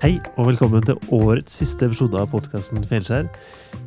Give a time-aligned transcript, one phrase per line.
[0.00, 3.26] Hei og velkommen til årets siste episode av podkasten Felskjær.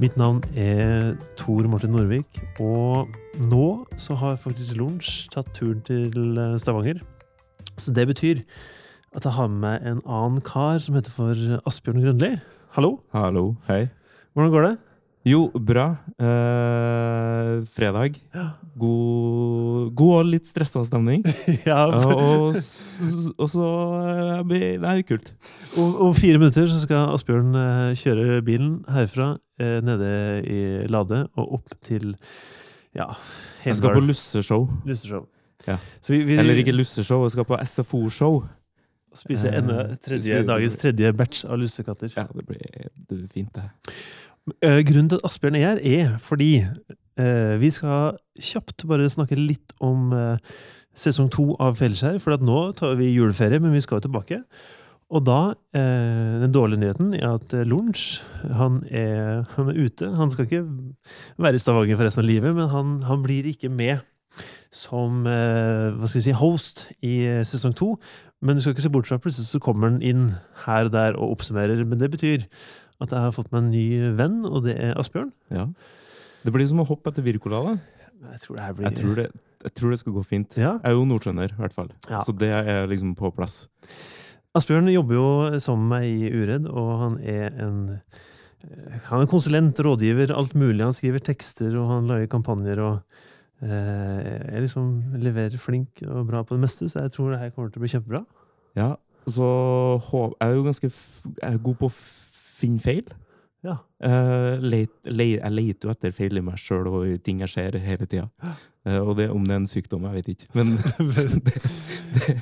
[0.00, 3.08] Mitt navn er Tor Martin Norvik, og
[3.48, 3.68] nå
[4.00, 7.00] så har faktisk Lunsj tatt turen til eh, Stavanger.
[7.80, 8.42] Så det betyr
[9.16, 11.32] at jeg har med meg en annen kar som heter for
[11.68, 12.34] Asbjørn Grønli.
[12.76, 13.86] Hallo, Hallo, hei.
[14.36, 14.76] hvordan går det?
[15.22, 15.84] Jo, bra.
[16.18, 18.16] Eh, fredag.
[18.74, 21.22] God, god og litt stressa stemning.
[21.68, 22.56] ja, Ja, og,
[23.52, 23.68] så
[24.48, 25.30] Det er Nei, kult.
[25.78, 30.10] Om, om fire minutter så skal Asbjørn eh, kjøre bilen herfra, eh, nede
[30.42, 32.16] i Lade, og opp til
[32.96, 33.12] ja,
[33.64, 34.66] Jeg skal på lusseshow.
[34.88, 35.28] Lusseshow.
[35.68, 35.78] Ja.
[36.08, 38.42] Vi, vi Eller ikke lusseshow, jeg skal på SFO-show.
[39.14, 42.10] spiser Eh, enda tredje, dagens tredje batch av lussekatter.
[42.16, 43.70] Ja, det blir, det blir fint, det.
[44.50, 49.38] Eh, grunnen til at Asbjørn er her, er fordi eh, vi skal kjapt bare snakke
[49.38, 50.54] litt om eh,
[50.98, 52.18] sesong to av Felleskjær.
[52.22, 54.42] For nå tar vi juleferie, men vi skal jo tilbake.
[55.12, 58.22] Og da Den dårlige nyheten er at Lunsj
[58.56, 60.08] han er, han er ute.
[60.16, 60.62] Han skal ikke
[61.36, 64.00] være i Stavanger for resten av livet, men han, han blir ikke med
[64.72, 67.94] som eh, hva skal vi si, host i eh, sesong to.
[68.42, 70.32] Men du skal ikke se bort fra plutselig så kommer han inn
[70.64, 71.84] her og der og oppsummerer.
[71.86, 72.46] Men det betyr
[73.02, 73.86] at jeg har fått meg en ny
[74.18, 75.30] venn, og det er Asbjørn.
[75.54, 75.68] Ja.
[76.42, 78.02] Det blir som å hoppe etter Wirkola, da.
[78.32, 79.28] Jeg tror det her blir Jeg tror det,
[79.62, 80.58] jeg tror det skal gå fint.
[80.58, 80.74] Ja.
[80.82, 81.90] Jeg er jo nordtrønder, i hvert fall.
[82.10, 82.22] Ja.
[82.26, 83.64] Så det er liksom på plass.
[84.58, 85.28] Asbjørn jobber jo
[85.64, 88.22] sammen med meg i Uredd, og han er en eh,
[89.08, 90.84] han er konsulent, rådgiver, alt mulig.
[90.84, 93.22] Han skriver tekster, og han lager kampanjer, og
[93.62, 97.50] eh, er liksom leverer flink og bra på det meste, så jeg tror det her
[97.54, 98.24] kommer til å bli kjempebra.
[98.78, 98.94] Ja,
[99.30, 99.48] så
[100.40, 103.06] jeg er jo ganske jeg er god på å finne feil.
[103.62, 103.76] Ja.
[104.02, 107.76] Uh, let, let, jeg leter jo etter feil i meg sjøl og ting jeg ser
[107.78, 108.28] hele tida.
[108.82, 110.48] Uh, og det, om det er en sykdom, jeg vet ikke.
[110.58, 110.72] Men
[111.46, 111.54] det,
[112.16, 112.34] det,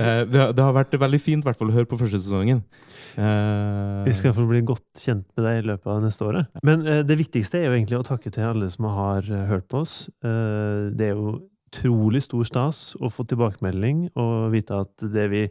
[0.00, 2.64] uh, det, har- vært veldig fint i hvert fall å høre på første sesongen.
[3.14, 6.48] Eh, Vi skal fall bli godt kjent med deg i løpet av neste året.
[6.66, 9.68] Men eh, det viktigste er jo egentlig å takke til alle som har eh, hørt
[9.70, 10.08] på oss.
[10.26, 11.36] Eh, det er jo
[11.74, 15.44] utrolig stor stas å få tilbakemelding og vite at det vi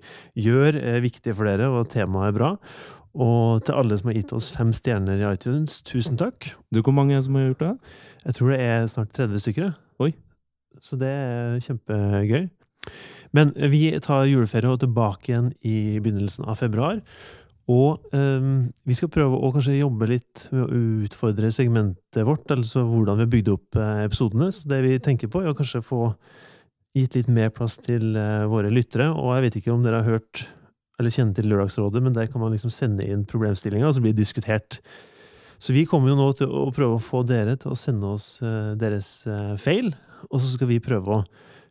[0.44, 2.52] gjør, er viktig for dere, og temaet er bra.
[3.14, 6.50] Og til alle som har gitt oss fem stjerner i iTunes, tusen takk.
[6.74, 7.74] Du, hvor mange som har gjort det?
[8.26, 9.72] Jeg tror det er snart 30 stykker.
[10.02, 10.12] Oi.
[10.82, 12.48] Så det er kjempegøy.
[13.34, 17.00] Men vi tar juleferie og tilbake igjen i begynnelsen av februar.
[17.72, 22.84] Og um, vi skal prøve å kanskje jobbe litt med å utfordre segmentet vårt, altså
[22.90, 24.50] hvordan vi har bygd opp eh, episodene.
[24.52, 26.10] Så det vi tenker på, er å kanskje få
[26.98, 29.08] gitt litt mer plass til eh, våre lyttere.
[29.16, 30.44] Og jeg vet ikke om dere har hørt
[31.04, 34.16] eller kjenne til Lørdagsrådet, men der kan man liksom sende inn problemstillinga, og så blir
[34.16, 34.80] det diskutert.
[35.64, 38.38] Så vi kommer jo nå til å prøve å få dere til å sende oss
[38.44, 39.94] eh, deres eh, feil,
[40.30, 41.26] og så skal vi prøve å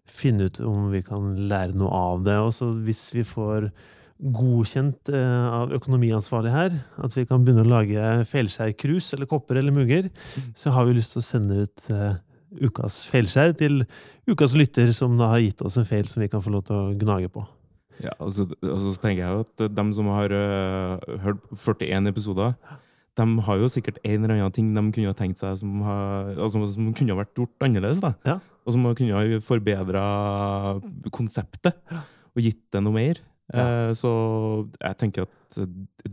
[0.08, 2.38] finne ut om vi kan lære noe av det.
[2.40, 3.68] Og så hvis vi får
[4.22, 9.76] godkjent eh, av økonomiansvarlig her, at vi kan begynne å lage feilskjærkrus eller kopper eller
[9.76, 10.08] mugger,
[10.56, 11.92] så har vi lyst til å sende ut
[12.52, 13.82] ukas feilskjær til
[14.28, 16.78] ukas lytter, som da har gitt oss en feil som vi kan få lov til
[16.78, 17.44] å gnage på.
[18.02, 22.56] Ja, altså, altså så tenker jeg jo at de som har uh, hørt 41 episoder,
[23.18, 26.32] de har jo sikkert en eller annen ting de kunne ha tenkt seg som, har,
[26.38, 28.00] altså, som kunne ha vært gjort annerledes.
[28.00, 28.14] da.
[28.26, 28.38] Ja.
[28.64, 30.04] Og som kunne ha forbedra
[31.12, 33.20] konseptet og gitt det noe mer.
[33.52, 33.64] Ja.
[33.64, 34.12] Eh, så
[34.78, 35.72] jeg tenker at eh,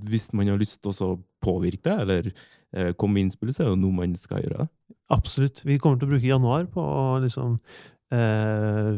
[0.10, 1.14] hvis man har lyst til å
[1.44, 4.68] påvirke det, eller eh, komme med innspill, så er det jo noe man skal gjøre.
[5.14, 5.64] Absolutt.
[5.66, 7.58] Vi kommer til å bruke januar på å liksom
[8.16, 8.96] eh,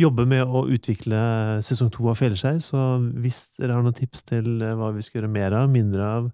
[0.00, 1.20] jobbe med å utvikle
[1.64, 2.60] sesong to av Feilskjær.
[2.64, 2.80] Så
[3.20, 6.28] hvis dere har noen tips til eh, hva vi skal gjøre mer av, mindre av,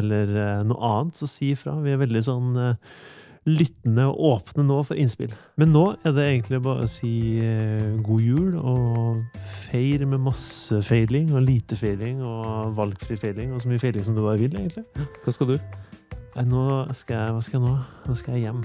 [0.00, 1.78] eller eh, noe annet, så si ifra.
[1.84, 2.52] Vi er veldig sånn
[3.48, 5.32] lyttende og åpne nå for innspill.
[5.58, 7.40] Men nå er det egentlig bare å si
[8.04, 9.40] god jul og
[9.70, 14.14] feir med masse feiling og lite feiling og valgfri feiling og så mye feiling som
[14.14, 14.84] du bare vil, egentlig.
[15.24, 15.56] Hva skal du?
[16.36, 17.74] Nå skal jeg, hva skal jeg nå?
[18.06, 18.62] Nå skal jeg hjem.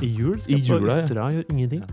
[0.00, 0.40] I jul?
[0.40, 1.30] Skal jeg I jula, ja.
[1.34, 1.84] gjør ingenting.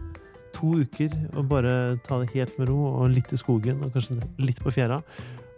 [0.61, 4.19] To uker og bare ta det helt med ro, og litt i skogen, og kanskje
[4.41, 5.01] litt på fjæra.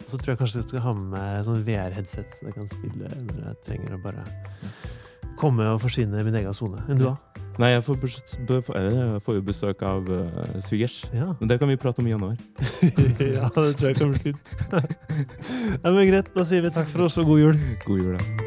[0.04, 2.68] Og så tror jeg kanskje jeg skal ha med meg sånn VR-headset, så jeg kan
[2.72, 4.24] spille når jeg trenger å bare
[5.40, 6.80] komme og forsvinne i min egen sone.
[6.88, 7.42] Enn du, da?
[7.60, 8.00] Nei, jeg får,
[8.50, 11.02] jeg får jo besøk av uh, svigers.
[11.14, 11.32] Ja.
[11.40, 12.38] Men det kan vi prate om i januar.
[13.38, 14.56] ja, det tror jeg kan bli fint.
[15.84, 17.62] Nei, men greit, da sier vi takk for oss, og god jul.
[17.86, 18.43] God jul, da.